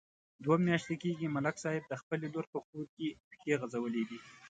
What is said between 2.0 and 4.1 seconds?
خپلې لور په کور کې پښې غځولې